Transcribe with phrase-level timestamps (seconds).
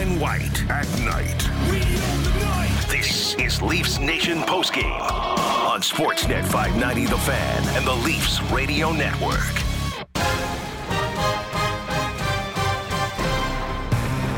[0.00, 1.38] and white at night.
[2.88, 9.38] This is Leafs Nation postgame on Sportsnet 590 The Fan and the Leafs Radio Network.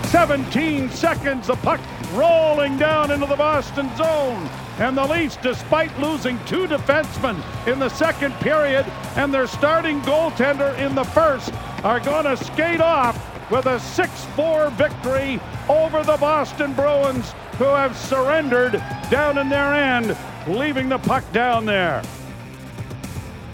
[0.06, 1.80] Seventeen seconds, the puck
[2.12, 4.48] rolling down into the Boston zone.
[4.79, 8.84] And the Leafs, despite losing two defensemen in the second period
[9.16, 11.50] and their starting goaltender in the first,
[11.82, 17.64] are going to skate off with a 6 4 victory over the Boston Bruins, who
[17.64, 18.73] have surrendered
[19.10, 22.02] down in their end, leaving the puck down there.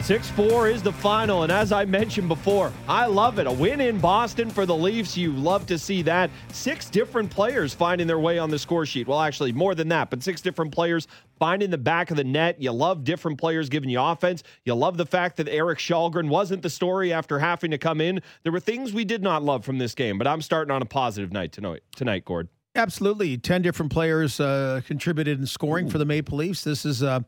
[0.02, 1.44] 6 4 is the final.
[1.44, 3.46] And as I mentioned before, I love it.
[3.46, 5.16] A win in Boston for the Leafs.
[5.16, 6.28] You love to see that.
[6.52, 9.06] Six different players finding their way on the score sheet.
[9.06, 11.06] Well, actually, more than that, but six different players
[11.38, 12.60] finding the back of the net.
[12.60, 14.42] You love different players giving you offense.
[14.64, 18.22] You love the fact that Erik Källgren wasn't the story after having to come in.
[18.42, 20.86] There were things we did not love from this game, but I'm starting on a
[20.86, 22.48] positive night tonight, tonight Gord.
[22.74, 23.38] Absolutely.
[23.38, 25.90] 10 different players uh, contributed in scoring Ooh.
[25.90, 26.64] for the Maple Leafs.
[26.64, 27.04] This is.
[27.04, 27.20] Uh,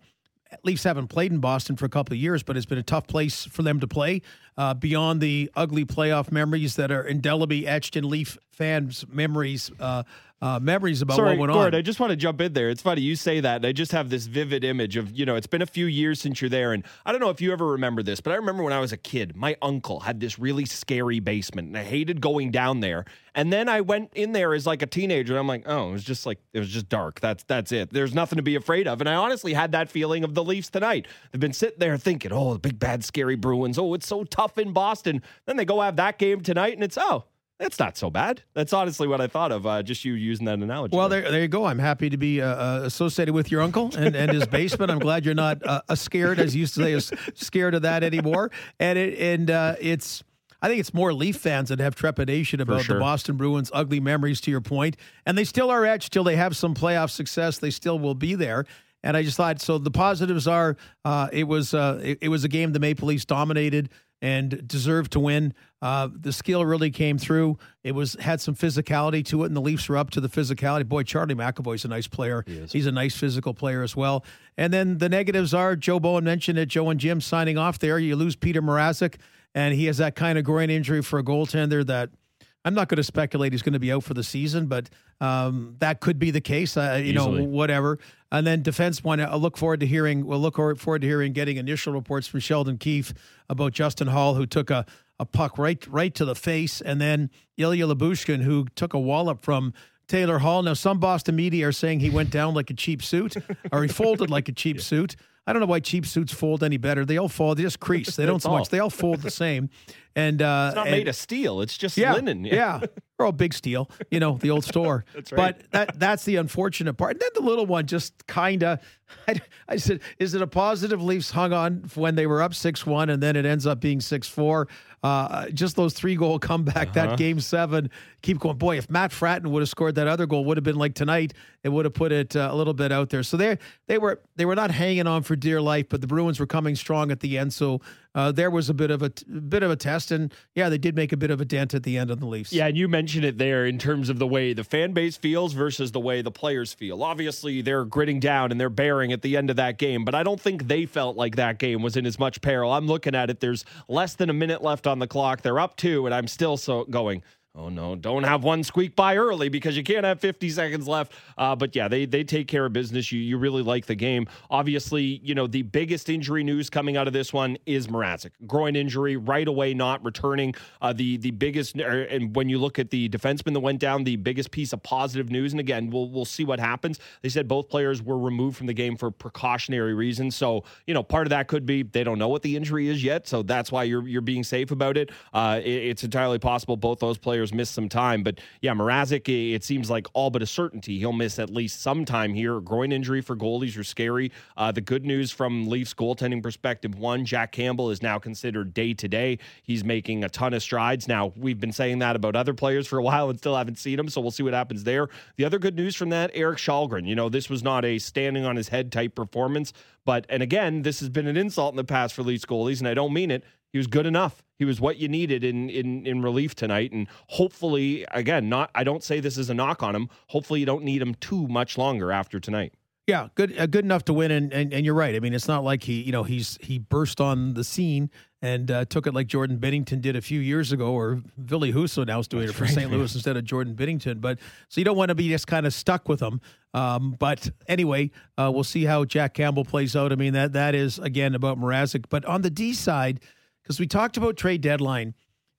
[0.62, 3.06] Leafs haven't played in Boston for a couple of years, but it's been a tough
[3.06, 4.22] place for them to play.
[4.56, 10.04] Uh, beyond the ugly playoff memories that are indelibly etched in Leaf fans' memories, uh,
[10.40, 11.78] uh, memories about Sorry, what went Gord, on.
[11.78, 12.68] I just want to jump in there.
[12.68, 13.56] It's funny you say that.
[13.56, 16.20] And I just have this vivid image of, you know, it's been a few years
[16.20, 16.74] since you're there.
[16.74, 18.92] And I don't know if you ever remember this, but I remember when I was
[18.92, 23.06] a kid, my uncle had this really scary basement and I hated going down there.
[23.34, 25.92] And then I went in there as like a teenager and I'm like, oh, it
[25.92, 27.20] was just like, it was just dark.
[27.20, 27.90] That's, that's it.
[27.90, 29.00] There's nothing to be afraid of.
[29.00, 31.06] And I honestly had that feeling of the Leafs tonight.
[31.32, 33.78] They've been sitting there thinking, oh, the big, bad, scary Bruins.
[33.78, 35.22] Oh, it's so tough in Boston.
[35.46, 37.24] Then they go have that game tonight and it's, oh,
[37.58, 38.42] that's not so bad.
[38.54, 39.64] That's honestly what I thought of.
[39.64, 40.96] Uh, just you using that analogy.
[40.96, 41.66] Well, there, there you go.
[41.66, 44.90] I'm happy to be uh, uh associated with your uncle and, and his basement.
[44.90, 48.02] I'm glad you're not uh, scared, as you used to say, as scared of that
[48.02, 48.50] anymore.
[48.80, 50.22] And it, and uh, it's.
[50.60, 52.96] I think it's more Leaf fans that have trepidation about sure.
[52.96, 54.40] the Boston Bruins' ugly memories.
[54.42, 57.58] To your point, and they still are etched till they have some playoff success.
[57.58, 58.64] They still will be there.
[59.04, 59.76] And I just thought so.
[59.76, 63.26] The positives are uh, it was uh, it, it, was a game the Maple Leafs
[63.26, 63.90] dominated
[64.24, 65.52] and deserved to win.
[65.82, 67.58] Uh, the skill really came through.
[67.82, 70.88] It was had some physicality to it, and the Leafs were up to the physicality.
[70.88, 72.42] Boy, Charlie McAvoy's a nice player.
[72.46, 74.24] He He's a nice physical player as well.
[74.56, 76.70] And then the negatives are Joe Bowen mentioned it.
[76.70, 77.98] Joe and Jim signing off there.
[77.98, 79.16] You lose Peter Mrazek,
[79.54, 82.08] and he has that kind of groin injury for a goaltender that–
[82.64, 84.88] I'm not going to speculate he's going to be out for the season, but
[85.20, 86.76] um, that could be the case.
[86.76, 87.42] Uh, you Easily.
[87.42, 87.98] know, whatever.
[88.32, 90.24] And then defense one, I look forward to hearing.
[90.24, 93.12] We'll look forward to hearing getting initial reports from Sheldon Keefe
[93.48, 94.86] about Justin Holl, who took a,
[95.20, 99.42] a puck right right to the face, and then Ilya Lyubushkin, who took a wallop
[99.42, 99.72] from
[100.08, 100.62] Taylor Hall.
[100.62, 103.36] Now, some Boston media are saying he went down like a cheap suit,
[103.72, 104.82] or he folded like a cheap yeah.
[104.82, 105.16] suit.
[105.46, 107.04] I don't know why cheap suits fold any better.
[107.04, 107.58] They all fold.
[107.58, 108.16] They just crease.
[108.24, 108.68] They don't so much.
[108.70, 109.68] They all fold the same.
[110.16, 111.60] And uh, it's not and, made of steel.
[111.60, 112.44] It's just yeah, linen.
[112.44, 112.80] Yeah.
[112.80, 112.86] yeah.
[113.16, 115.04] Or a big steel, you know, the old store.
[115.14, 115.56] that's right.
[115.56, 117.12] But that that's the unfortunate part.
[117.12, 118.80] And then the little one just kind of,
[119.28, 122.84] I, I, said, is it a positive Leafs hung on when they were up 6
[122.84, 124.68] 1 and then it ends up being 6 4?
[125.04, 127.08] Uh, just those three goal comeback, uh-huh.
[127.08, 127.90] that game seven,
[128.22, 128.56] keep going.
[128.56, 131.34] Boy, if Matt Fratton would have scored that other goal, would have been like tonight.
[131.62, 133.22] It would have put it uh, a little bit out there.
[133.22, 136.40] So they they were they were not hanging on for dear life, but the Bruins
[136.40, 137.52] were coming strong at the end.
[137.52, 137.82] So
[138.14, 139.10] uh, there was a bit of a
[139.48, 141.82] bit of a test, and yeah, they did make a bit of a dent at
[141.82, 142.52] the end of the Leafs.
[142.52, 145.52] Yeah, and you mentioned it there in terms of the way the fan base feels
[145.52, 147.02] versus the way the players feel.
[147.02, 150.22] Obviously, they're gritting down and they're bearing at the end of that game, but I
[150.22, 152.72] don't think they felt like that game was in as much peril.
[152.72, 153.40] I'm looking at it.
[153.40, 155.42] There's less than a minute left on the clock.
[155.42, 157.22] They're up two, and I'm still so going
[157.56, 157.94] Oh no!
[157.94, 161.12] Don't have one squeak by early because you can't have 50 seconds left.
[161.38, 163.12] Uh, but yeah, they they take care of business.
[163.12, 164.26] You you really like the game.
[164.50, 168.74] Obviously, you know the biggest injury news coming out of this one is Mrazek groin
[168.74, 170.52] injury right away, not returning.
[170.82, 174.02] Uh, the the biggest er, and when you look at the defenseman that went down,
[174.02, 175.52] the biggest piece of positive news.
[175.52, 176.98] And again, we'll we'll see what happens.
[177.22, 180.34] They said both players were removed from the game for precautionary reasons.
[180.34, 183.04] So you know part of that could be they don't know what the injury is
[183.04, 183.28] yet.
[183.28, 185.12] So that's why you're you're being safe about it.
[185.32, 188.22] Uh, it it's entirely possible both those players players miss some time.
[188.22, 192.04] But yeah, Mrazek, it seems like all but a certainty he'll miss at least some
[192.04, 192.60] time here.
[192.60, 194.32] Groin injury for goalies are scary.
[194.56, 198.94] Uh, the good news from Leafs goaltending perspective one, Jack Campbell is now considered day
[198.94, 199.38] to day.
[199.62, 201.06] He's making a ton of strides.
[201.06, 203.98] Now, we've been saying that about other players for a while and still haven't seen
[203.98, 205.08] him, so we'll see what happens there.
[205.36, 207.06] The other good news from that, Erik Källgren.
[207.06, 209.72] You know, this was not a standing on his head type performance,
[210.04, 212.88] but, and again, this has been an insult in the past for Leafs goalies, and
[212.88, 213.44] I don't mean it.
[213.74, 214.40] He was good enough.
[214.56, 218.70] He was what you needed in in in relief tonight, and hopefully, again, not.
[218.72, 220.08] I don't say this is a knock on him.
[220.28, 222.72] Hopefully, you don't need him too much longer after tonight.
[223.08, 225.16] Yeah, good uh, good enough to win, and, and and you're right.
[225.16, 228.12] I mean, it's not like he you know he's he burst on the scene
[228.42, 232.06] and uh, took it like Jordan Binnington did a few years ago, or Ville Husso
[232.06, 232.90] now is doing That's it for right, St.
[232.92, 234.20] Louis instead of Jordan Binnington.
[234.20, 234.38] But
[234.68, 236.40] so you don't want to be just kind of stuck with him.
[236.74, 240.12] Um, but anyway, uh, we'll see how Jack Campbell plays out.
[240.12, 243.18] I mean that that is again about Mrazek, but on the D side,
[243.64, 245.14] because we talked about trade deadline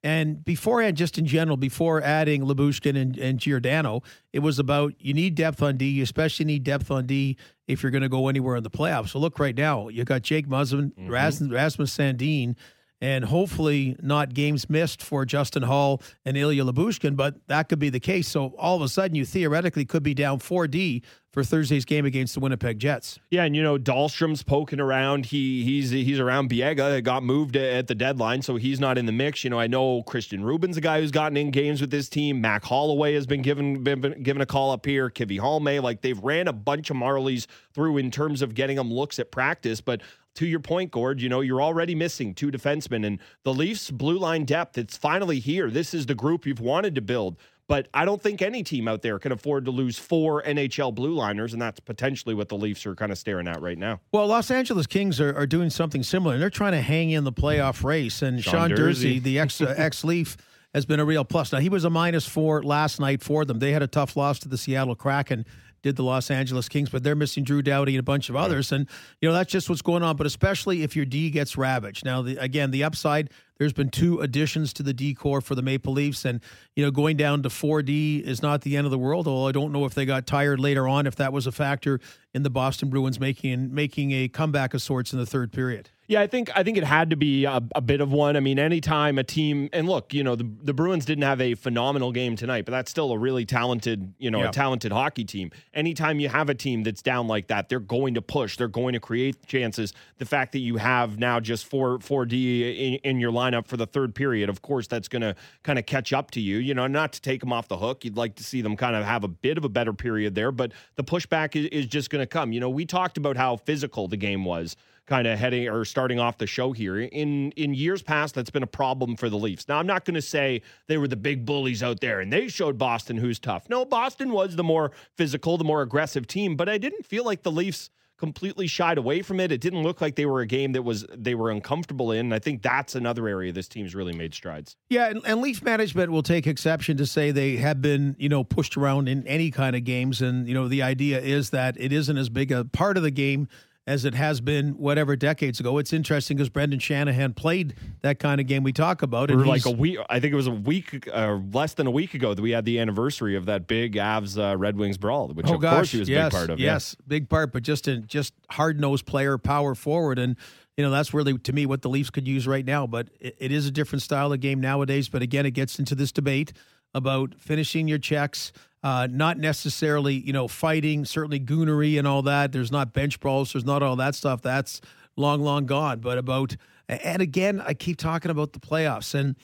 [0.06, 5.16] and beforehand, just in general, before adding Lyubushkin and, and Giordano, it was about you
[5.16, 5.88] need depth on D.
[5.88, 7.38] You especially need depth on D
[7.68, 9.10] if you're going to go anywhere in the playoffs.
[9.10, 11.10] So look right now, you got Jake Muzzin, mm-hmm.
[11.10, 12.56] Rasmus, Rasmus Sandin,
[13.02, 17.90] and hopefully not games missed for Justin Holl and Ilya Lyubushkin, but that could be
[17.90, 18.28] the case.
[18.28, 21.02] So all of a sudden, you theoretically could be down 4D
[21.36, 23.20] for Thursday's game against the Winnipeg Jets.
[23.30, 25.26] Yeah, and you know Dahlstrom's poking around.
[25.26, 27.04] He he's he's around Biega.
[27.04, 29.44] Got moved at the deadline, so he's not in the mix.
[29.44, 32.40] You know, I know Christian Rubin's a guy who's gotten in games with this team.
[32.40, 35.10] Mac Hollowell has been given been, been given a call up here.
[35.10, 38.92] Kivi Hallmay, like they've ran a bunch of Marlies through in terms of getting them
[38.92, 40.02] looks at practice, but
[40.36, 44.18] to your point, Gord, you know, you're already missing two defensemen and the Leafs blue
[44.18, 45.70] line depth, it's finally here.
[45.70, 47.38] This is the group you've wanted to build.
[47.68, 51.16] But I don't think any team out there can afford to lose four NHL blue
[51.16, 54.02] liners, and that's potentially what the Leafs are kind of staring at right now.
[54.12, 57.24] Well, Los Angeles Kings are, are doing something similar, and they're trying to hang in
[57.24, 58.22] the playoff race.
[58.22, 60.38] And Sean, Sean Durzi, the ex uh, ex Leaf,
[60.76, 61.52] has been a real plus.
[61.52, 63.60] Now he was a minus four last night for them.
[63.60, 65.46] They had a tough loss to the Seattle Kraken
[65.86, 68.72] did the Los Angeles Kings, but they're missing Drew Doughty and a bunch of others.
[68.72, 68.90] And,
[69.22, 70.16] you know, that's just what's going on.
[70.16, 72.04] But especially if your D gets ravaged.
[72.04, 73.30] Now, the, again, the upside,
[73.60, 76.26] there's been two additions to the D core for the Maple Leafs.
[76.26, 76.42] And,
[76.76, 79.52] you know, going down to 4D is not the end of the world, although I
[79.52, 82.00] don't know if they got tired later on, if that was a factor
[82.34, 85.92] in the Boston Bruins making, making a comeback of sorts in the third period.
[86.08, 88.38] Yeah, I think I think it had to be a, a, bit of one.
[88.38, 91.56] I mean, anytime a team and look, you know, the, the Bruins didn't have a
[91.56, 94.50] phenomenal game tonight, but that's still a really talented, you know, yeah.
[94.50, 95.52] a talented hockey team.
[95.74, 98.94] Anytime you have a team that's down like that, they're going to push, they're going
[98.94, 99.94] to create chances.
[100.20, 103.78] The fact that you have now just four four D in, in your lineup for
[103.78, 106.58] the third period, of course, that's going to kind of catch up to you.
[106.58, 108.06] You know, not to take them off the hook.
[108.06, 110.52] You'd like to see them kind of have a bit of a better period there,
[110.52, 112.52] but the pushback is, is just going to come.
[112.52, 114.76] You know, we talked about how physical the game was
[115.08, 117.00] kind of heading or starting off the show here.
[117.00, 119.68] In in years past, that's been a problem for the Leafs.
[119.68, 122.48] Now, I'm not going to say they were the big bullies out there and they
[122.48, 123.70] showed Boston who's tough.
[123.70, 127.44] No, Boston was the more physical, the more aggressive team, but I didn't feel like
[127.44, 129.52] the Leafs completely shied away from it.
[129.52, 132.32] It didn't look like they were a game that was they were uncomfortable in.
[132.32, 134.78] I think that's another area this team's really made strides.
[134.90, 138.44] Yeah, and, and, Leaf management will take exception to say they have been, you know,
[138.44, 140.22] pushed around in any kind of games.
[140.22, 143.12] And, you know, the idea is that it isn't as big a part of the
[143.12, 143.48] game
[143.88, 145.78] as it has been whatever decades ago.
[145.78, 149.30] It's interesting because Brendan Shanahan played that kind of game we talk about.
[149.30, 152.16] And like a week, I think it was a week, uh, less than a week
[152.16, 155.48] ago that we had the anniversary of that big Avs uh, Red Wings brawl, which
[155.48, 156.60] oh, of gosh, course he was yes, a big part of.
[156.60, 157.04] Yes, yeah.
[157.08, 160.36] big part, but just a just hard nosed player, power forward, and
[160.78, 162.88] you know that's really to me what the Leafs could use right now.
[162.88, 165.10] But it, it is a different style of game nowadays.
[165.10, 166.54] But again, it gets into this debate
[166.96, 168.52] about finishing your checks.
[168.86, 172.52] Uh, not necessarily, you know, fighting, certainly goonery and all that.
[172.52, 173.52] There's not bench brawls.
[173.52, 174.44] There's not all that stuff.
[174.44, 174.80] That's
[175.16, 176.02] long, long gone.
[176.02, 176.56] But about,
[176.88, 179.16] and again, I keep talking about the playoffs.
[179.16, 179.38] And,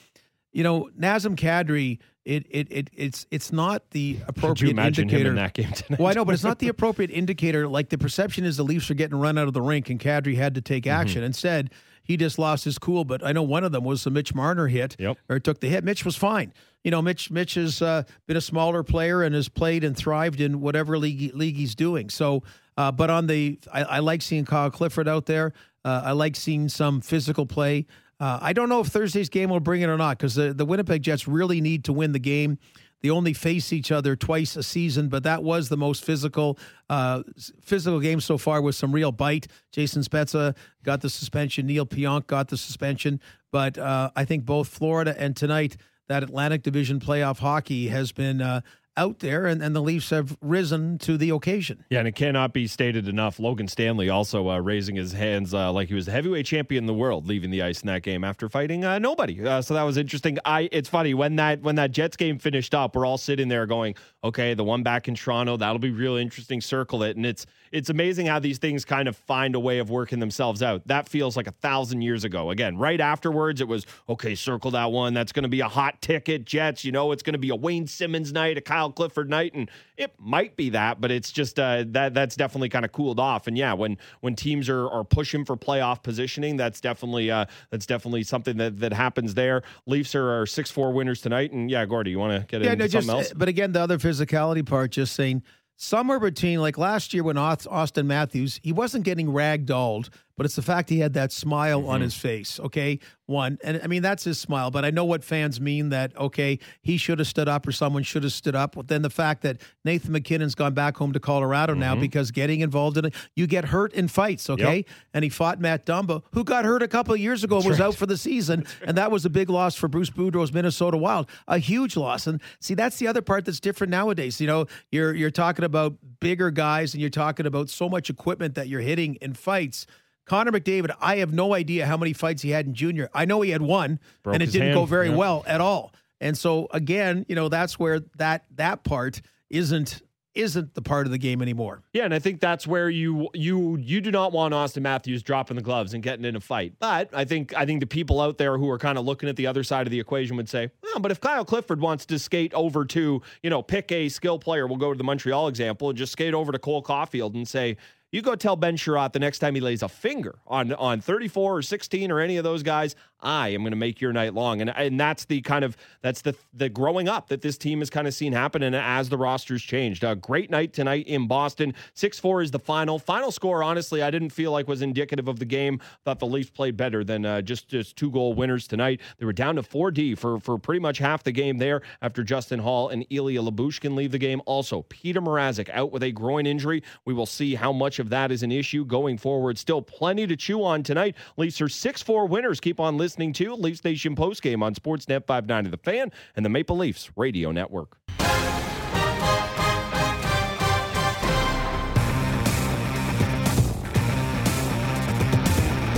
[0.52, 5.34] you know, Nazem Kadri, it, it, it it's it's not the appropriate indicator Him in
[5.34, 5.98] that game tonight.
[5.98, 7.66] well, I know, but it's not the appropriate indicator.
[7.66, 10.36] Like the perception is the Leafs are getting run out of the rink, and Kadri
[10.36, 11.00] had to take mm-hmm.
[11.00, 11.22] action.
[11.22, 11.26] Mm-hmm.
[11.26, 11.70] Instead,
[12.02, 13.04] he just lost his cool.
[13.04, 15.18] But I know one of them was the Mitch Marner hit, yep.
[15.28, 15.84] or took the hit.
[15.84, 16.52] Mitch was fine.
[16.84, 20.40] You know, Mitch Mitch has uh, been a smaller player and has played and thrived
[20.40, 22.10] in whatever league league he's doing.
[22.10, 22.42] So,
[22.76, 25.52] uh, but on the, I, I, like seeing Kyle Clifford out there.
[25.84, 27.86] Uh, I like seeing some physical play.
[28.18, 30.64] Uh, I don't know if Thursday's game will bring it or not because the, the
[30.64, 32.58] Winnipeg Jets really need to win the game.
[33.02, 37.22] They only face each other twice a season, but that was the most physical uh,
[37.60, 39.48] physical game so far with some real bite.
[39.72, 41.66] Jason Spezza got the suspension.
[41.66, 43.20] Neil Pionk got the suspension.
[43.50, 45.76] But uh, I think both Florida and tonight,
[46.08, 48.60] that Atlantic Division playoff hockey has been uh,
[48.96, 51.84] out there, and, and the Leafs have risen to the occasion.
[51.90, 53.38] Yeah, and it cannot be stated enough.
[53.38, 56.86] Logan Stanley also uh, raising his hands uh, like he was the heavyweight champion in
[56.86, 59.44] the world, leaving the ice in that game after fighting uh, nobody.
[59.46, 60.38] Uh, so that was interesting.
[60.44, 63.66] I it's funny when that when that Jets game finished up, we're all sitting there
[63.66, 66.60] going, okay, the one back in Toronto, that'll be real interesting.
[66.60, 69.90] Circle it, and it's it's amazing how these things kind of find a way of
[69.90, 70.86] working themselves out.
[70.86, 72.50] That feels like a thousand years ago.
[72.50, 74.34] Again, right afterwards, it was okay.
[74.34, 75.14] Circle that one.
[75.14, 76.44] That's going to be a hot ticket.
[76.44, 79.54] Jets, you know, it's going to be a Wayne Simmonds night, a Kyle Clifford night,
[79.54, 83.20] and it might be that, but it's just uh, that that's definitely kind of cooled
[83.20, 83.46] off.
[83.46, 87.86] And yeah, when when teams are are pushing for playoff positioning, that's definitely uh, that's
[87.86, 89.62] definitely something that that happens there.
[89.86, 92.72] Leafs are, are six four winners tonight, and yeah, Gordy, you want to get yeah,
[92.72, 93.32] into no, something just, else?
[93.36, 95.42] But again, the other physicality part, just saying
[95.76, 100.62] somewhere between like last year when Auston Matthews, he wasn't getting ragdolled, but it's the
[100.62, 101.90] fact he had that smile mm-hmm.
[101.90, 102.58] on his face.
[102.60, 104.70] Okay, one, and I mean that's his smile.
[104.70, 108.02] But I know what fans mean that okay, he should have stood up or someone
[108.02, 108.74] should have stood up.
[108.74, 111.80] But then the fact that Nathan MacKinnon's gone back home to Colorado mm-hmm.
[111.80, 114.48] now because getting involved in it, you get hurt in fights.
[114.50, 114.86] Okay, yep.
[115.14, 117.80] and he fought Matt Dumba, who got hurt a couple of years ago, that's was
[117.80, 117.86] right.
[117.86, 118.88] out for the season, right.
[118.88, 122.26] and that was a big loss for Bruce Boudreau's Minnesota Wild, a huge loss.
[122.26, 124.40] And see, that's the other part that's different nowadays.
[124.40, 128.54] You know, you're you're talking about bigger guys and you're talking about so much equipment
[128.54, 129.86] that you're hitting in fights.
[130.24, 133.10] Connor McDavid, I have no idea how many fights he had in junior.
[133.12, 134.74] I know he had one, Broke and it didn't hand.
[134.74, 135.16] go very yeah.
[135.16, 135.92] well at all.
[136.20, 140.02] And so again, you know, that's where that that part isn't
[140.34, 141.82] isn't the part of the game anymore.
[141.92, 145.56] Yeah, and I think that's where you you you do not want Auston Matthews dropping
[145.56, 146.74] the gloves and getting in a fight.
[146.78, 149.36] But I think I think the people out there who are kind of looking at
[149.36, 152.18] the other side of the equation would say, well, but if Kyle Clifford wants to
[152.18, 155.90] skate over to, you know, pick a skill player, we'll go to the Montreal example
[155.90, 157.76] and just skate over to Cole Caufield and say,
[158.12, 161.56] you go tell Ben Chiarot the next time he lays a finger on on 34
[161.56, 164.60] or 16 or any of those guys, I am going to make your night long.
[164.60, 167.88] And and that's the kind of that's the the growing up that this team has
[167.88, 170.04] kind of seen happen and as the rosters changed.
[170.04, 171.74] A great night tonight in Boston.
[171.94, 172.98] 6-4 is the final.
[172.98, 175.80] Final score honestly, I didn't feel like was indicative of the game.
[176.04, 179.00] Thought the Leafs played better than uh, just just two goal winners tonight.
[179.18, 182.58] They were down to 4D for for pretty much half the game there after Justin
[182.58, 184.42] Holl and Ilya Lyubushkin leave the game.
[184.44, 186.82] Also, Peter Mrazek out with a groin injury.
[187.06, 189.56] We will see how much of that is an issue going forward.
[189.56, 191.16] Still plenty to chew on tonight.
[191.38, 192.60] Leafs are 6 4 winners.
[192.60, 196.76] Keep on listening to Leafs Nation postgame on Sportsnet 590 The Fan and the Maple
[196.76, 197.96] Leafs Radio Network.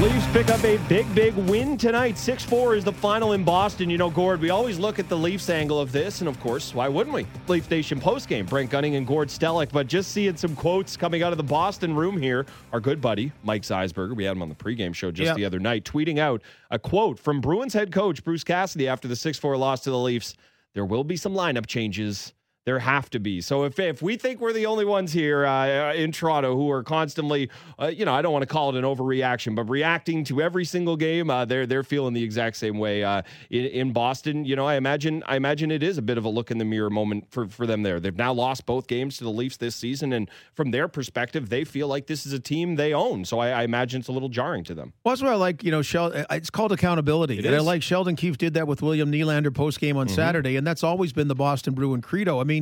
[0.05, 2.19] Leafs pick up a big, big win tonight.
[2.19, 3.89] 6 4 is the final in Boston.
[3.89, 6.75] You know, Gord, we always look at the Leafs angle of this, and of course,
[6.75, 7.27] why wouldn't we?
[7.49, 9.73] Leaf Nation postgame, Brent Gunning and Gord Stellick.
[9.73, 12.45] But just seeing some quotes coming out of the Boston room here,
[12.75, 15.37] our good buddy, Mike Zeisberger, we had him on the pregame show just yep.
[15.37, 19.17] the other night, tweeting out a quote from Bruins head coach Bruce Cassidy after the
[19.17, 20.35] 6 4 loss to the Leafs.
[20.75, 22.35] There will be some lineup changes
[22.65, 23.41] there have to be.
[23.43, 26.83] So if, if we think we're the only ones here uh, in Toronto who are
[26.83, 30.41] constantly, uh, you know, I don't want to call it an overreaction, but reacting to
[30.41, 34.47] every single game, uh, they're they're feeling the exact same way uh, in, in, Boston.
[34.47, 36.65] You know, I imagine I imagine it is a bit of a look in the
[36.65, 38.01] mirror moment for for them there.
[38.01, 41.65] They've now lost both games to the Leafs this season, and from their perspective, they
[41.65, 43.27] feel like this is a team they own.
[43.27, 44.95] So I, I imagine it's a little jarring to them.
[45.05, 45.63] Well, that's what I like.
[45.63, 47.63] You know, Shel- uh, it's called accountability, it and is.
[47.63, 50.17] I like Sheldon Keefe did that with William Nylander post game on mm-hmm.
[50.17, 52.41] Saturday, and that's always been the Boston Bruin credo.
[52.41, 52.54] I mean.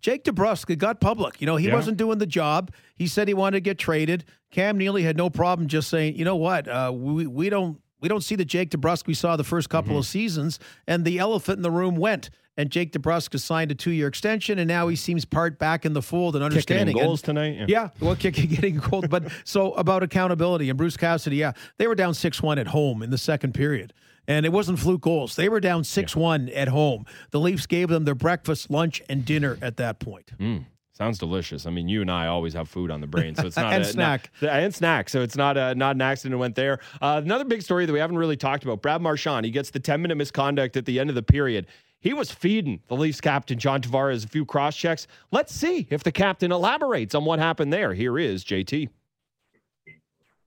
[0.00, 1.40] Jake DeBrusk, it got public.
[1.40, 1.74] You know, he yeah.
[1.74, 2.70] wasn't doing the job.
[2.94, 4.24] He said he wanted to get traded.
[4.50, 8.08] Cam Neely had no problem just saying, you know what, uh, we we don't we
[8.08, 9.98] don't see the Jake DeBrusk we saw the first couple mm-hmm.
[9.98, 12.30] of seasons, and the elephant in the room went.
[12.58, 15.92] And Jake DeBrusk has signed a two-year extension, and now he seems part back in
[15.92, 16.94] the fold and understanding.
[16.94, 17.66] Kicking goals and, tonight, yeah.
[17.68, 17.88] yeah.
[18.00, 19.04] well, kicking, getting goals.
[19.10, 23.10] But so about accountability and Bruce Cassidy, yeah, they were down six-one at home in
[23.10, 23.92] the second period
[24.28, 25.36] and it wasn't fluke goals.
[25.36, 27.06] They were down 6 1 at home.
[27.30, 30.32] The Leafs gave them their breakfast, lunch, and dinner at that point.
[30.38, 30.64] Mm.
[30.92, 31.66] Sounds delicious.
[31.66, 33.82] I mean, you and I always have food on the brain, so it's not and
[33.82, 35.10] a, snack not, and snack.
[35.10, 36.40] So it's not a, not an accident.
[36.40, 36.78] Went there.
[37.02, 39.44] Uh, another big story that we haven't really talked about: Brad Marchand.
[39.44, 41.66] He gets the ten minute misconduct at the end of the period.
[42.00, 45.06] He was feeding the Leafs captain John Tavares a few cross checks.
[45.30, 47.92] Let's see if the captain elaborates on what happened there.
[47.92, 48.88] Here is JT.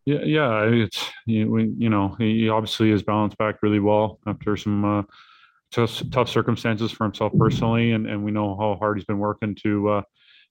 [0.09, 4.83] Yeah, yeah, it's you, you know he obviously has balanced back really well after some
[4.83, 5.03] uh,
[5.71, 9.53] tough, tough circumstances for himself personally, and, and we know how hard he's been working
[9.61, 10.01] to uh,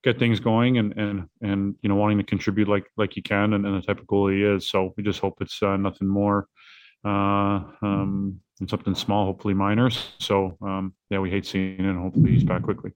[0.05, 3.53] get things going and and and you know wanting to contribute like like he can
[3.55, 4.71] and, and the type of goal he is.
[4.71, 6.47] So we just hope it's uh, nothing more
[7.05, 9.91] uh, um, and something small, hopefully minor.
[10.21, 12.93] So um, yeah, we hate seeing it, and hopefully he's back quickly.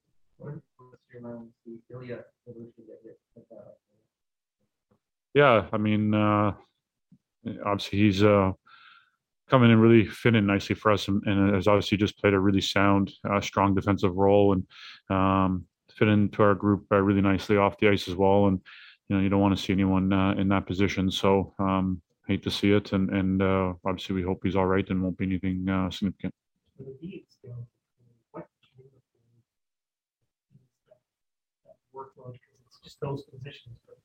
[5.35, 6.53] Yeah, I mean, uh,
[7.65, 8.53] obviously he's uh,
[9.49, 12.61] coming in really fitting nicely for us, and, and, has obviously just played a really
[12.61, 14.67] sound, uh, strong defensive role, and
[15.11, 18.47] um, fit into our group uh, really nicely off the ice as well.
[18.47, 18.61] And
[19.09, 22.43] you know, you don't want to see anyone uh, in that position, so um, hate
[22.43, 25.25] to see it, and and uh, obviously we hope he's all right and won't be
[25.25, 26.35] anything uh, significant.
[31.95, 33.77] Workload because it's just those positions.
[33.87, 33.99] But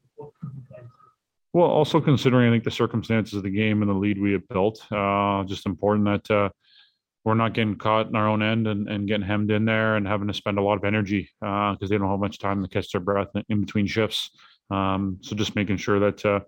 [1.54, 4.48] well, also considering I think the circumstances of the game and the lead we have
[4.48, 6.50] built, uh, just important that uh,
[7.24, 10.08] we're not getting caught in our own end and, and getting hemmed in there and
[10.08, 12.70] having to spend a lot of energy because uh, they don't have much time to
[12.70, 14.32] catch their breath in between shifts.
[14.70, 16.42] Um, so just making sure that uh,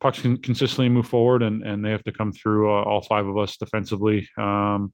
[0.00, 3.26] pucks can consistently move forward and, and they have to come through uh, all five
[3.26, 4.28] of us defensively.
[4.36, 4.92] Um,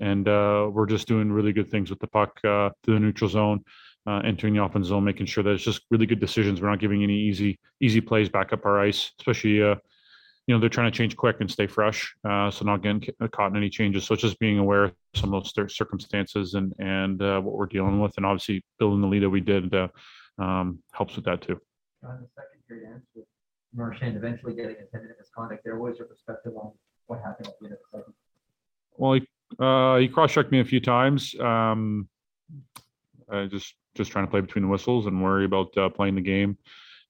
[0.00, 3.62] and uh, we're just doing really good things with the puck through the neutral zone
[4.06, 6.60] uh, entering the offense zone, making sure that it's just really good decisions.
[6.60, 9.76] We're not giving any easy easy plays back up our ice, especially uh,
[10.46, 13.52] you know they're trying to change quick and stay fresh, uh, so not getting caught
[13.52, 14.04] in any changes.
[14.04, 17.66] So it's just being aware of some of those circumstances and and uh, what we're
[17.66, 19.88] dealing with, and obviously building the lead that we did uh,
[20.38, 21.60] um, helps with that too.
[22.04, 23.24] On the second period, ends with
[23.74, 26.72] Marchand eventually getting attended misconduct, there was your perspective on
[27.06, 28.14] what happened at the end of the second.
[28.96, 29.28] Well, he
[29.58, 31.38] uh, he cross-checked me a few times.
[31.38, 32.08] Um,
[33.30, 36.20] I just just trying to play between the whistles and worry about uh, playing the
[36.20, 36.56] game.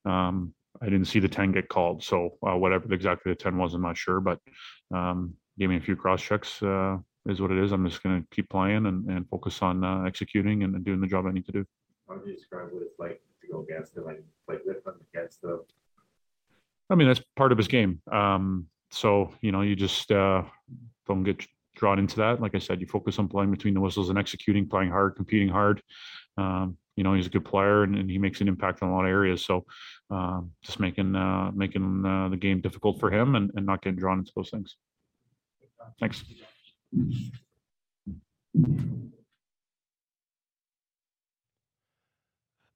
[0.05, 2.03] Um, I didn't see the 10 get called.
[2.03, 4.39] So uh, whatever exactly the 10 was, I'm not sure, but
[4.93, 7.73] um, gave me a few cross checks uh, is what it is.
[7.73, 11.07] I'm just going to keep playing and, and focus on uh, executing and doing the
[11.07, 11.65] job I need to do.
[12.09, 14.95] How do you describe what it's like to go against him and play with him
[15.15, 15.61] against them?
[16.91, 18.03] I mean, that's part of his game.
[18.11, 20.43] Um, so, you know, you just uh,
[21.07, 21.47] don't get
[21.77, 22.41] drawn into that.
[22.41, 25.49] Like I said, you focus on playing between the whistles and executing, playing hard, competing
[25.49, 25.83] hard.
[26.37, 28.95] Um, you know, he's a good player and, and, he makes an impact in a
[28.95, 29.45] lot of areas.
[29.45, 29.65] So
[30.11, 33.99] um, just making uh, making uh, the game difficult for him and, and not getting
[33.99, 34.77] drawn into those things.
[36.01, 36.25] Thanks.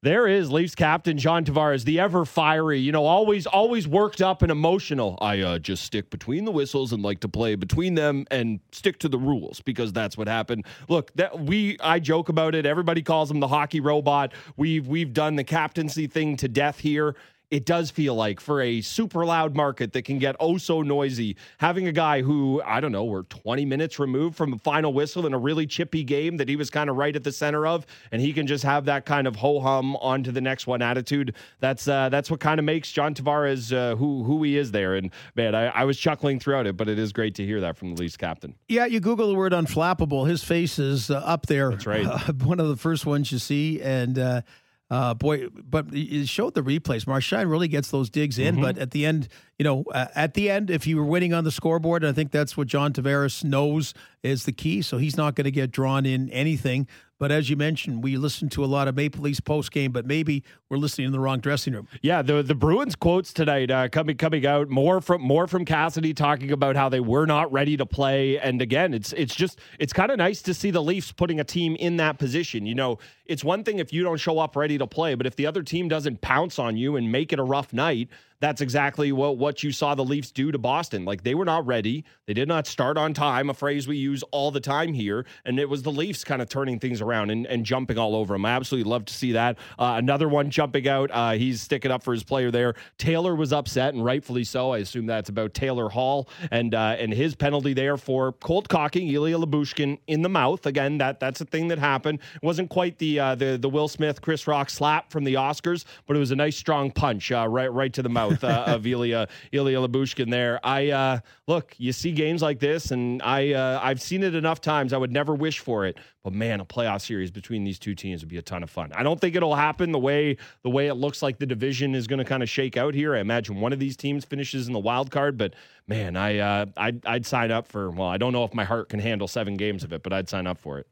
[0.03, 4.43] There is Leafs captain John Tavares, the ever fiery, you know, always always worked up
[4.43, 5.17] and emotional.
[5.21, 8.99] I uh, just stick between the whistles and like to play between them and stick
[8.99, 10.67] to the rules because that's what happened.
[10.87, 12.63] Look, that we I joke about it.
[12.67, 14.33] Everybody calls him the hockey robot.
[14.55, 17.15] We've we've done the captaincy thing to death here
[17.49, 21.37] it does feel like for a super loud market that can get oh so noisy,
[21.59, 25.25] having a guy who, I don't know, we're 20 minutes removed from a final whistle
[25.25, 27.85] in a really chippy game that he was kind of right at the center of,
[28.11, 30.81] and he can just have that kind of ho hum on to the next one
[30.81, 31.35] attitude.
[31.59, 34.95] That's uh, that's what kind of makes John Tavares uh, who who he is there.
[34.95, 37.77] And man, I, I, was chuckling throughout it, but it is great to hear that
[37.77, 38.55] from the Leafs captain.
[38.67, 40.27] Yeah, you Google the word unflappable.
[40.27, 41.71] His face is uh, up there.
[41.71, 42.05] That's right.
[42.43, 43.81] one of the first ones you see.
[43.81, 44.41] And, uh,
[44.89, 47.05] uh, boy, but it showed the replays.
[47.05, 48.63] Marchand really gets those digs in, mm-hmm.
[48.63, 49.27] but at the end,
[49.59, 52.31] you know, uh, at the end, if you were winning on the scoreboard, I think
[52.31, 54.81] that's what John Tavares knows is the key.
[54.81, 56.87] So he's not going to get drawn in anything.
[57.19, 60.05] But as you mentioned, we listened to a lot of Maple Leafs post game, but
[60.05, 61.87] maybe we're listening in the wrong dressing room.
[62.01, 66.13] Yeah, the the Bruins quotes tonight uh, coming coming out more from more from Cassidy
[66.13, 69.93] talking about how they were not ready to play, and again, it's it's just it's
[69.93, 72.65] kind of nice to see the Leafs putting a team in that position.
[72.65, 75.35] You know, it's one thing if you don't show up ready to play, but if
[75.35, 79.11] the other team doesn't pounce on you and make it a rough night, that's exactly
[79.11, 81.05] what, what you saw the Leafs do to Boston.
[81.05, 82.05] Like they were not ready.
[82.27, 85.25] They did not start on time, a phrase we use all the time here.
[85.45, 88.35] And it was the Leafs kind of turning things around and, and jumping all over
[88.35, 88.45] them.
[88.45, 89.57] I absolutely love to see that.
[89.79, 91.09] Uh, another one jumping out.
[91.11, 92.75] Uh, he's sticking up for his player there.
[92.97, 94.71] Taylor was upset, and rightfully so.
[94.71, 99.07] I assume that's about Taylor Hall and uh, and his penalty there for cold cocking
[99.07, 100.65] Ilya Lyubushkin in the mouth.
[100.65, 102.19] Again, that that's a thing that happened.
[102.35, 105.85] It wasn't quite the uh, the the Will Smith Chris Rock slap from the Oscars,
[106.05, 108.65] but it was a nice strong punch uh, right right to the mouth mouth uh,
[108.67, 110.29] of Ilya Ilya Lyubushkin.
[110.29, 110.59] there.
[110.63, 114.61] I uh, look, you see games like this, and I uh, I've seen it enough
[114.61, 114.93] times.
[114.93, 118.21] I would never wish for it, but man, a playoff series between these two teams
[118.21, 118.91] would be a ton of fun.
[118.93, 122.07] I don't think it'll happen the way the way it looks like the division is
[122.07, 123.15] going to kind of shake out here.
[123.15, 125.53] I imagine one of these teams finishes in the wild card, but
[125.87, 127.89] man, I uh, I'd, I'd sign up for.
[127.91, 130.29] Well, I don't know if my heart can handle seven games of it, but I'd
[130.29, 130.87] sign up for it.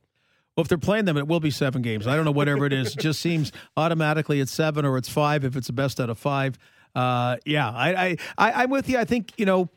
[0.56, 2.08] Well, if they're playing them, it will be seven games.
[2.08, 2.96] I don't know, whatever it is.
[2.96, 6.18] It just seems automatically it's seven or it's five if it's the best out of
[6.18, 6.58] five
[6.96, 8.98] uh, yeah, I, I, I, am with you.
[8.98, 9.70] I think you know.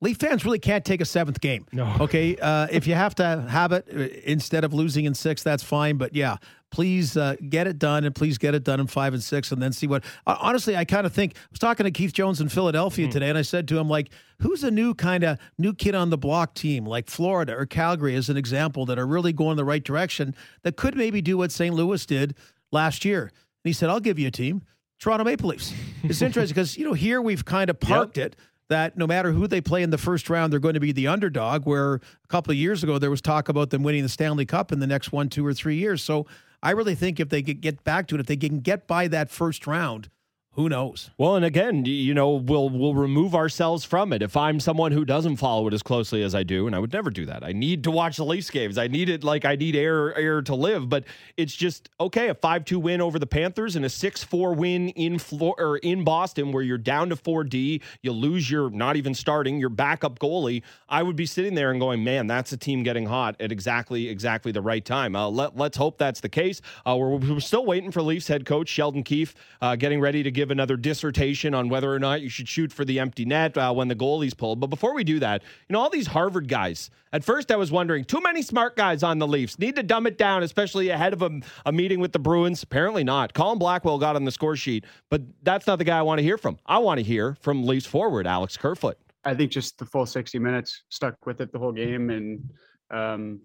[0.00, 1.64] Leaf fans really can't take a seventh game.
[1.70, 1.84] No.
[2.00, 2.36] Okay.
[2.36, 5.96] Uh, if you have to have it uh, instead of losing in six, that's fine.
[5.96, 6.38] But yeah,
[6.72, 9.62] please uh, get it done and please get it done in five and six and
[9.62, 10.02] then see what.
[10.26, 13.12] Uh, honestly, I kind of think I was talking to Keith Jones in Philadelphia mm.
[13.12, 16.10] today and I said to him, like, who's a new kind of new kid on
[16.10, 19.64] the block team like Florida or Calgary as an example that are really going the
[19.64, 21.72] right direction that could maybe do what St.
[21.72, 22.34] Louis did
[22.72, 23.22] last year?
[23.22, 24.62] And he said, I'll give you a team.
[25.02, 25.74] Toronto Maple Leafs.
[26.04, 28.28] It's interesting because, you know, here we've kind of parked yep.
[28.28, 28.36] it
[28.68, 31.08] that no matter who they play in the first round, they're going to be the
[31.08, 31.66] underdog.
[31.66, 34.70] Where a couple of years ago, there was talk about them winning the Stanley Cup
[34.70, 36.04] in the next one, two, or three years.
[36.04, 36.28] So
[36.62, 39.28] I really think if they get back to it, if they can get by that
[39.28, 40.08] first round,
[40.54, 41.10] who knows?
[41.16, 44.20] Well, and again, you know, we'll we'll remove ourselves from it.
[44.20, 46.92] If I'm someone who doesn't follow it as closely as I do, and I would
[46.92, 47.42] never do that.
[47.42, 48.76] I need to watch the Leafs games.
[48.76, 50.90] I need it like I need air air to live.
[50.90, 51.04] But
[51.38, 52.28] it's just okay.
[52.28, 55.78] A five two win over the Panthers and a six four win in Flor- or
[55.78, 57.80] in Boston, where you're down to four D.
[58.02, 60.62] You lose your not even starting your backup goalie.
[60.86, 64.08] I would be sitting there and going, man, that's a team getting hot at exactly
[64.08, 65.16] exactly the right time.
[65.16, 66.60] Uh, let let's hope that's the case.
[66.84, 70.30] Uh, we're, we're still waiting for Leafs head coach Sheldon Keefe uh, getting ready to
[70.30, 73.56] give give another dissertation on whether or not you should shoot for the empty net
[73.56, 74.58] uh, when the goalie's pulled.
[74.58, 77.70] But before we do that, you know, all these Harvard guys, at first I was
[77.70, 79.56] wondering, too many smart guys on the Leafs.
[79.60, 81.30] Need to dumb it down, especially ahead of a,
[81.64, 82.60] a meeting with the Bruins.
[82.60, 83.34] Apparently not.
[83.34, 86.24] Colin Blackwell got on the score sheet, but that's not the guy I want to
[86.24, 86.58] hear from.
[86.66, 88.98] I want to hear from Leafs forward, Alex Kerfoot.
[89.24, 92.10] I think just the full 60 minutes stuck with it the whole game.
[92.10, 92.50] And
[92.90, 93.42] um,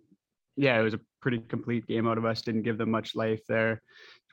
[0.55, 2.41] yeah, it was a pretty complete game out of us.
[2.41, 3.82] Didn't give them much life there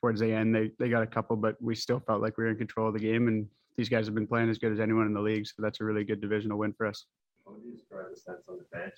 [0.01, 0.55] towards the end.
[0.55, 2.95] They they got a couple, but we still felt like we were in control of
[2.95, 3.29] the game.
[3.29, 5.81] And these guys have been playing as good as anyone in the league, so that's
[5.81, 7.07] a really good divisional win for us.
[7.47, 8.95] Would you describe the sense on the bench?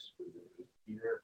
[0.89, 1.23] Either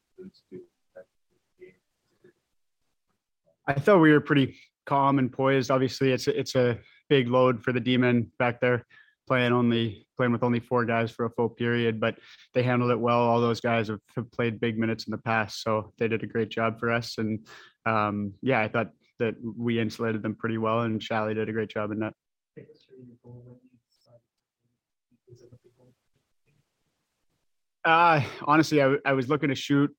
[3.66, 5.70] I thought we were pretty calm and poised.
[5.70, 8.84] Obviously, it's a, it's a big load for the demon back there,
[9.26, 12.16] playing only playing with only four guys for a full period, but
[12.54, 13.20] they handled it well.
[13.20, 16.26] All those guys have, have played big minutes in the past, so they did a
[16.26, 17.18] great job for us.
[17.18, 17.46] And
[17.86, 21.70] um, yeah, I thought that we insulated them pretty well, and Shally did a great
[21.70, 22.14] job in that.
[27.84, 29.94] Uh, honestly, I, I was looking to shoot.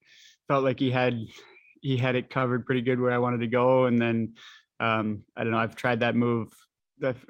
[0.48, 1.20] Felt like he had
[1.82, 4.36] he had it covered pretty good where I wanted to go, and then
[4.80, 5.58] um, I don't know.
[5.58, 6.54] I've tried that move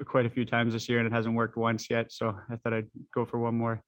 [0.04, 2.12] quite a few times this year, and it hasn't worked once yet.
[2.12, 3.82] So I thought I'd go for one more.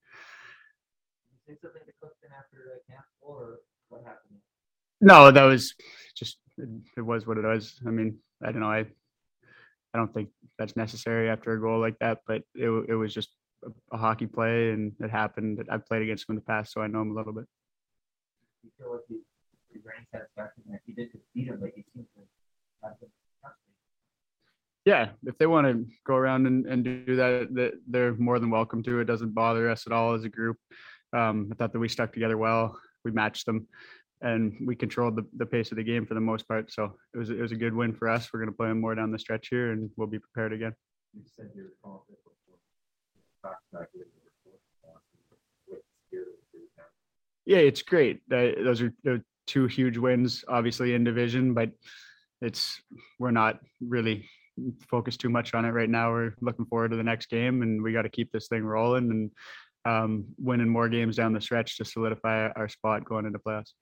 [5.00, 5.74] No, that was
[6.16, 7.78] just it, it was what it was.
[7.86, 8.70] I mean, I don't know.
[8.70, 8.86] I
[9.94, 13.30] I don't think that's necessary after a goal like that, but it it was just
[13.64, 15.62] a, a hockey play, and it happened.
[15.70, 17.46] I've played against him in the past, so I know him a little bit.
[18.64, 19.20] You feel like you,
[19.72, 19.80] you
[20.12, 22.22] satisfaction that you did beat him, but you seem to
[22.82, 22.96] have
[24.86, 28.50] yeah, if they want to go around and, and do that, that, they're more than
[28.50, 29.00] welcome to.
[29.00, 30.56] It doesn't bother us at all as a group.
[31.12, 32.78] Um, I thought that we stuck together well.
[33.04, 33.66] We matched them,
[34.22, 36.72] and we controlled the, the pace of the game for the most part.
[36.72, 38.30] So it was it was a good win for us.
[38.32, 40.74] We're going to play them more down the stretch here, and we'll be prepared again.
[41.14, 42.18] You said you're confident
[47.44, 48.22] yeah, it's great.
[48.30, 48.92] Uh, those are
[49.46, 51.70] two huge wins, obviously in division, but
[52.40, 52.80] it's
[53.18, 54.28] we're not really
[54.88, 56.10] focus too much on it right now.
[56.10, 59.10] We're looking forward to the next game, and we got to keep this thing rolling
[59.10, 59.30] and
[59.84, 63.72] um, winning more games down the stretch to solidify our spot going into playoffs.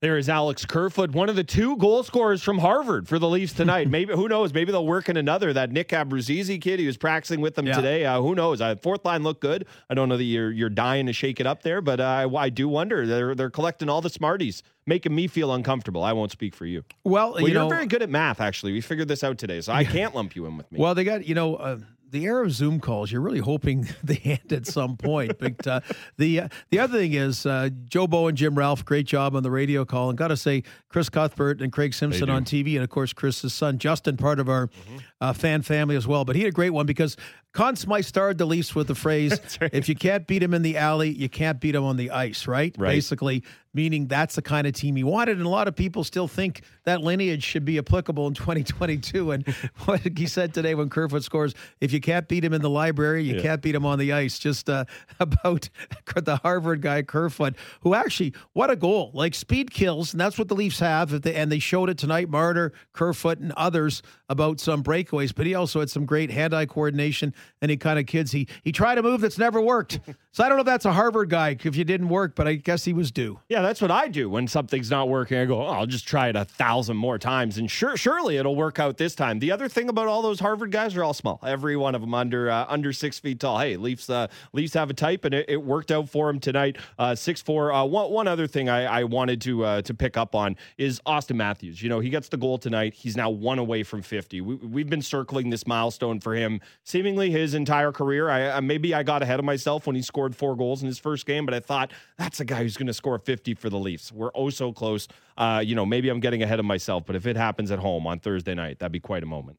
[0.00, 3.52] There is Alex Kerfoot, one of the two goal scorers from Harvard for the Leafs
[3.52, 3.88] tonight.
[3.90, 4.54] Maybe who knows?
[4.54, 5.52] Maybe they'll work in another.
[5.52, 7.74] That Nick Abruzzese kid, he was practicing with them yeah.
[7.74, 8.04] today.
[8.04, 8.60] Uh, who knows?
[8.60, 9.66] Uh, fourth line looked good.
[9.90, 12.48] I don't know that you're you're dying to shake it up there, but uh, I
[12.48, 13.08] do wonder.
[13.08, 16.04] They're they're collecting all the smarties, making me feel uncomfortable.
[16.04, 16.84] I won't speak for you.
[17.02, 18.40] Well, well you are very good at math.
[18.40, 20.78] Actually, we figured this out today, so I can't lump you in with me.
[20.78, 21.78] Well, they got you know uh,
[22.10, 25.38] the era of Zoom calls, you're really hoping they end at some point.
[25.38, 25.80] but uh,
[26.16, 29.50] the uh, the other thing is uh, Joe and Jim Ralph, great job on the
[29.50, 32.90] radio call, and got to say Chris Cuthbert and Craig Simpson on TV, and of
[32.90, 34.98] course Chris's son Justin, part of our mm-hmm.
[35.20, 36.24] Uh, fan family as well.
[36.24, 37.16] But he had a great one because
[37.52, 39.70] Conn Smythe started the Leafs with the phrase, right.
[39.72, 42.46] "If you can't beat him in the alley, you can't beat him on the ice."
[42.46, 42.74] Right?
[42.78, 42.88] right.
[42.90, 43.42] Basically,
[43.74, 45.36] meaning that's the kind of team he wanted.
[45.36, 49.30] And a lot of people still think that lineage should be applicable in 2022.
[49.30, 49.46] And
[49.84, 53.22] what he said today when Kerfoot scores, if you can't beat him in the library,
[53.24, 53.42] you yeah.
[53.42, 54.38] can't beat him on the ice.
[54.38, 54.84] Just uh,
[55.20, 55.68] about
[56.16, 59.10] the Harvard guy Kerfoot, who actually, what a goal!
[59.14, 61.22] Like speed kills, and that's what the Leafs have.
[61.22, 62.28] They, and they showed it tonight.
[62.28, 65.34] Marner, Kerfoot, and others about some breakaways.
[65.34, 67.32] But he also had some great hand-eye coordination
[67.62, 68.32] any kind of kids.
[68.32, 70.00] He he tried a move that's never worked.
[70.32, 72.54] so I don't know if that's a Harvard guy if you didn't work, but I
[72.54, 73.40] guess he was due.
[73.48, 75.38] Yeah, that's what I do when something's not working.
[75.38, 78.56] I go, oh, I'll just try it a thousand more times, and sure, surely it'll
[78.56, 79.38] work out this time.
[79.38, 81.40] The other thing about all those Harvard guys are all small.
[81.44, 83.58] Every one of them under uh, under six feet tall.
[83.58, 86.76] Hey, Leafs uh, Leafs have a type, and it, it worked out for him tonight.
[86.98, 87.72] Uh, six four.
[87.72, 91.00] Uh, one one other thing I, I wanted to uh, to pick up on is
[91.06, 91.82] Auston Matthews.
[91.82, 92.94] You know, he gets the goal tonight.
[92.94, 94.40] He's now one away from fifty.
[94.40, 98.28] We, we've been circling this milestone for him seemingly his entire career.
[98.28, 100.98] I, I, maybe I got ahead of myself when he scored four goals in his
[100.98, 103.78] first game, but I thought that's a guy who's going to score 50 for the
[103.78, 104.12] Leafs.
[104.12, 105.08] We're oh so close.
[105.36, 108.06] Uh, you know, maybe I'm getting ahead of myself, but if it happens at home
[108.06, 109.58] on Thursday night, that'd be quite a moment.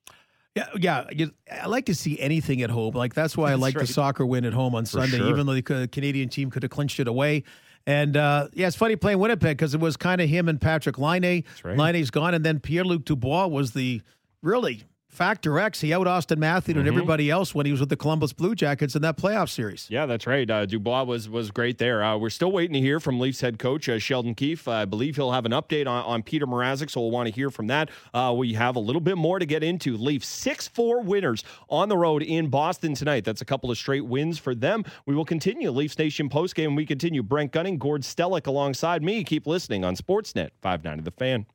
[0.55, 1.25] Yeah, yeah.
[1.61, 2.93] I like to see anything at home.
[2.95, 3.85] Like that's why I like right.
[3.85, 5.29] the soccer win at home on For Sunday, sure.
[5.29, 7.43] even though the Canadian team could have clinched it away.
[7.85, 10.97] And uh, yeah, it's funny playing Winnipeg because it was kind of him and Patrik
[10.97, 11.43] Laine.
[11.63, 11.77] Right.
[11.77, 14.01] Laine's gone, and then Pierre Luc Dubois was the
[14.41, 16.79] really Factor X, he out Auston Matthew mm-hmm.
[16.79, 19.87] and everybody else when he was with the Columbus Blue Jackets in that playoff series.
[19.89, 20.49] Yeah, that's right.
[20.49, 22.03] Uh, Dubois was was great there.
[22.03, 24.67] Uh, we're still waiting to hear from Leafs head coach uh, Sheldon Keefe.
[24.67, 27.49] I believe he'll have an update on, on Peter Mrazek, so we'll want to hear
[27.49, 27.89] from that.
[28.13, 29.97] Uh, we have a little bit more to get into.
[29.97, 33.25] Leafs 6 4 winners on the road in Boston tonight.
[33.25, 34.85] That's a couple of straight wins for them.
[35.07, 36.75] We will continue Leafs Nation postgame.
[36.75, 37.23] We continue.
[37.23, 39.23] Brent Gunning, Gord Stellick alongside me.
[39.23, 41.45] Keep listening on Sportsnet 590 The Fan.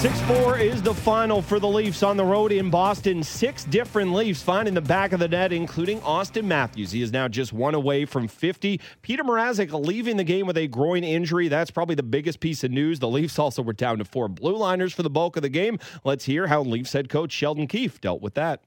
[0.00, 3.22] 6-4 is the final for the Leafs on the road in Boston.
[3.22, 6.90] Six different Leafs finding the back of the net, including Auston Matthews.
[6.90, 8.80] He is now just one away from 50.
[9.02, 11.48] Peter Mrazek leaving the game with a groin injury.
[11.48, 12.98] That's probably the biggest piece of news.
[12.98, 15.78] The Leafs also were down to four blue liners for the bulk of the game.
[16.02, 18.62] Let's hear how Leafs head coach Sheldon Keefe dealt with that.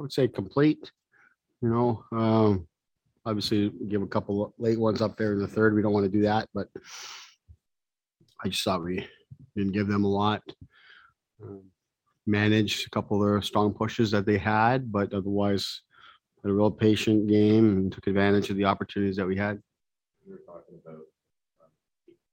[0.00, 0.90] I would say complete.
[1.60, 2.66] You know, um,
[3.26, 5.74] obviously give a couple late ones up there in the third.
[5.74, 6.68] We don't want to do that, but
[8.42, 9.06] I just thought we
[9.56, 10.42] didn't give them a lot.
[11.42, 11.62] Um,
[12.26, 15.82] managed a couple of their strong pushes that they had, but otherwise
[16.42, 19.60] had a real patient game and took advantage of the opportunities that we had.
[20.26, 21.00] We were talking about
[21.60, 21.70] um,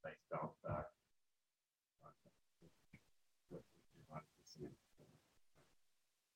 [0.03, 0.85] nice bounce back.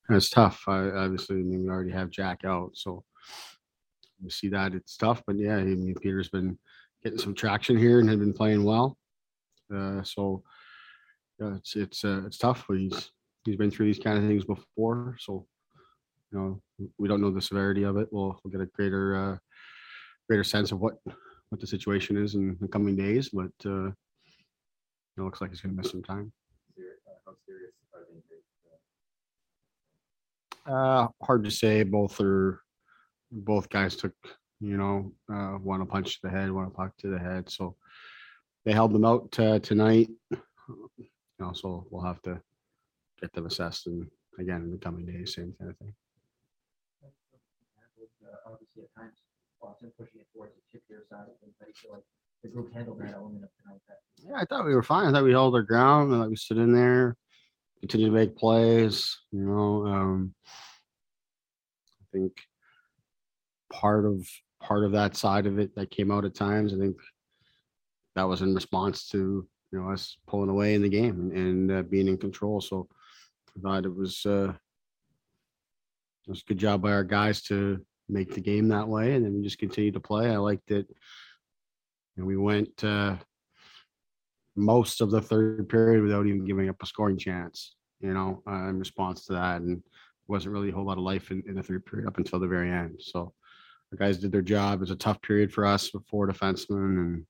[0.10, 0.64] It's tough.
[0.68, 3.04] I obviously, I mean, we already have Jack out, so
[4.22, 5.24] we see that it's tough.
[5.26, 6.60] But yeah, I mean, Peter's been
[7.04, 8.98] getting some traction here and had been playing well.
[9.74, 10.44] Uh, so
[11.40, 12.66] yeah, it's it's uh, it's tough.
[12.70, 13.12] He's
[13.44, 15.46] he's been through these kind of things before, so
[16.32, 16.62] you know
[16.98, 18.08] we don't know the severity of it.
[18.12, 19.38] We'll we'll get a greater uh,
[20.28, 20.96] greater sense of what
[21.50, 23.30] what the situation is in the coming days.
[23.30, 26.32] But uh, it looks like he's going to miss some time.
[30.66, 31.84] Uh, hard to say.
[31.84, 32.62] Both are
[33.32, 34.14] both guys took
[34.60, 37.50] you know uh, one a punch to the head, one a puck to the head.
[37.50, 37.76] So
[38.64, 40.10] they held them out uh, tonight.
[41.40, 42.42] You know, so we'll have to
[43.22, 44.08] get them assessed and
[44.40, 45.94] again in the coming days, same kind of thing.
[48.46, 49.18] Obviously, at times,
[49.98, 52.04] pushing it towards the chip here side of things, but you feel like
[52.44, 53.82] the group handled that element of tonight.
[53.88, 55.08] That Yeah, I thought we were fine.
[55.08, 56.14] I thought we held our ground.
[56.14, 57.18] I thought we stood in there,
[57.80, 59.18] continued to make plays.
[59.32, 60.34] You know, um,
[62.02, 62.34] I think
[63.72, 64.28] part of
[64.62, 66.74] part of that side of it that came out at times.
[66.74, 66.96] I think
[68.16, 71.82] that was in response to you know us pulling away in the game and, uh,
[71.82, 72.62] being in control.
[72.62, 72.88] So
[73.58, 74.54] I thought it was uh,
[76.28, 79.26] it was a good job by our guys to make the game that way, and
[79.26, 80.32] then we just continued to play.
[80.32, 80.88] I liked it.
[82.18, 82.84] And we went.
[82.84, 83.18] Uh,
[84.56, 88.70] most of the third period without even giving up a scoring chance, you know, uh,
[88.70, 89.62] in response to that.
[89.62, 89.84] And
[90.28, 92.48] wasn't really a whole lot of life in, in the third period up until the
[92.48, 92.96] very end.
[93.02, 93.34] So
[93.92, 94.76] the guys did their job.
[94.76, 96.98] It was a tough period for us with four defensemen.
[96.98, 97.26] And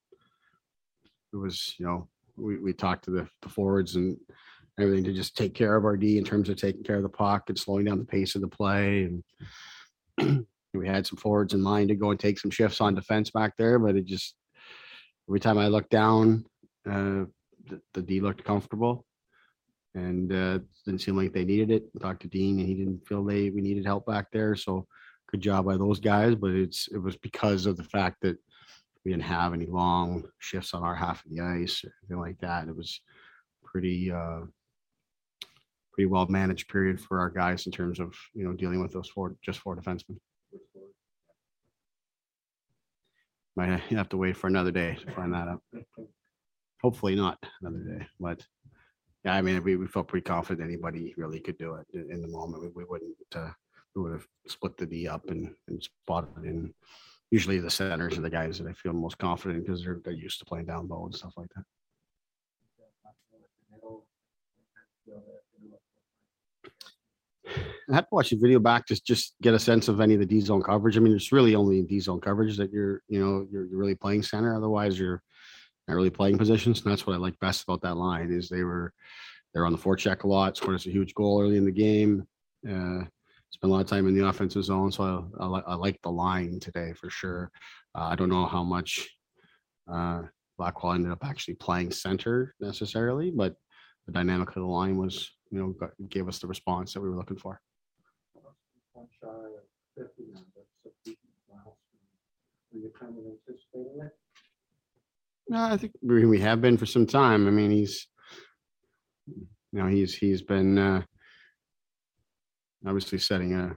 [1.34, 4.17] it was, you know, we, we talked to the, the forwards and
[4.80, 7.10] everything to just take care of our D in terms of taking care of the
[7.10, 9.10] puck and slowing down the pace of the play.
[10.17, 13.32] And we had some forwards in mind to go and take some shifts on defense
[13.32, 14.36] back there, but it just,
[15.30, 16.45] every time I looked down,
[16.89, 17.26] uh,
[17.67, 19.06] the, the D looked comfortable
[19.95, 21.84] and uh, didn't seem like they needed it.
[22.00, 24.56] Talked to Dean and he didn't feel they we needed help back there.
[24.56, 24.86] So
[25.32, 26.36] good job by those guys.
[26.36, 28.38] But it's it was because of the fact that
[29.06, 32.39] we didn't have any long shifts on our half of the ice or anything like
[32.39, 32.68] that.
[32.68, 33.00] It was
[33.63, 34.41] pretty uh,
[35.94, 39.10] pretty well managed period for our guys in terms of you know dealing with those
[39.10, 40.18] four just four defensemen.
[43.56, 45.62] Might have to wait for another day to find that out
[46.82, 48.46] hopefully not another day, but
[49.24, 52.28] yeah, I mean, we, we felt pretty confident anybody really could do it in, the
[52.28, 52.62] moment.
[52.62, 53.50] We, we wouldn't, uh,
[53.96, 56.72] we would have split the D up and, and spotted in.
[57.32, 60.40] Usually the centers are the guys that I feel most confident because they're, they're used
[60.40, 61.64] to playing down low and stuff like that.
[67.90, 70.20] I had to watch the video back to just get a sense of any of
[70.20, 70.98] the D zone coverage.
[70.98, 73.96] I mean, it's really only in D zone coverage that you're, you know, you're, really
[73.96, 74.56] playing center.
[74.56, 75.22] Otherwise, you're
[75.88, 76.82] not really playing positions.
[76.82, 78.92] And that's what I like best about that line is they were
[79.54, 82.28] they're on the forecheck a lot, scored us a huge goal early in the game.
[82.68, 83.06] Uh,
[83.56, 86.00] spent a lot of time in the offensive zone, so I, I, li- I like
[86.04, 87.50] the line today for sure.
[87.98, 89.08] Uh, I don't know how much
[89.91, 90.24] uh,
[90.58, 93.56] Blackwell ended up actually playing center necessarily, but
[94.08, 97.10] the dynamic of the line was, you know, got, gave us the response that we
[97.10, 97.62] were looking for.
[98.91, 99.63] one shy of
[99.98, 101.78] fifty now, but so decent miles.
[102.74, 104.12] Were you kind of anticipating it?
[105.48, 107.48] No, I think we, we have been for some time.
[107.48, 108.08] I mean, he's,
[109.28, 111.04] you know, he's he's been uh,
[112.86, 113.76] obviously setting a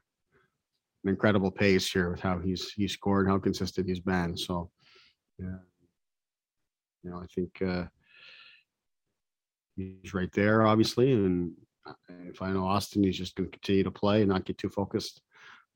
[1.04, 4.36] an incredible pace here with how he's he's scored, how consistent he's been.
[4.36, 4.70] So,
[5.38, 5.58] yeah,
[7.02, 7.84] you know, I think uh,
[9.76, 11.12] he's right there, obviously.
[11.12, 11.52] And
[12.26, 14.68] if I know Austin, he's just going to continue to play and not get too
[14.68, 15.22] focused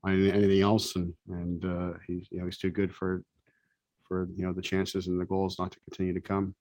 [0.03, 0.95] on anything else.
[0.95, 3.23] And and uh, he's you know he's too good for
[4.07, 6.53] for you know the chances and the goals not to continue to come.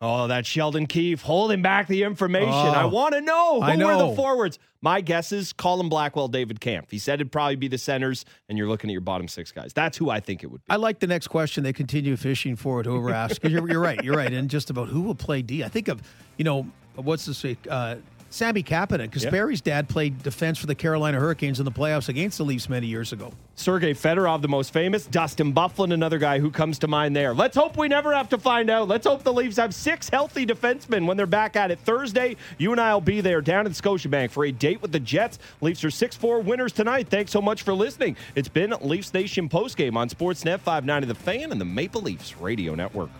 [0.00, 2.52] Oh, that's Sheldon Keefe holding back the information.
[2.52, 4.60] Oh, I want to know who I were the forwards.
[4.80, 6.88] My guess is Colin Blackwell, David Kämpf.
[6.88, 9.72] He said it'd probably be the centers, and you're looking at your bottom six guys.
[9.72, 10.70] That's who I think it would be.
[10.70, 11.64] I like the next question.
[11.64, 12.86] They continue fishing for it.
[12.86, 14.02] Whoever asks, you're, you're right.
[14.04, 14.32] You're right.
[14.32, 15.64] And just about who will play D.
[15.64, 16.00] I think of,
[16.36, 17.44] you know, what's this?
[17.68, 17.96] Uh,
[18.30, 19.30] Sami Kapanen, because Yeah.
[19.30, 22.86] Barry's dad played defense for the Carolina Hurricanes in the playoffs against the Leafs many
[22.86, 23.32] years ago.
[23.54, 25.06] Sergei Fedorov, the most famous.
[25.06, 27.32] Dustin Byfuglien, another guy who comes to mind there.
[27.34, 28.86] Let's hope we never have to find out.
[28.86, 32.36] Let's hope the Leafs have six healthy defensemen when they're back at it Thursday.
[32.58, 35.00] You and I will be there down at the Scotiabank for a date with the
[35.00, 35.38] Jets.
[35.60, 37.08] Leafs are 6 4 winners tonight.
[37.08, 38.16] Thanks so much for listening.
[38.34, 42.74] It's been Leafs Nation postgame on Sportsnet 590 The Fan and the Maple Leafs Radio
[42.74, 43.10] Network.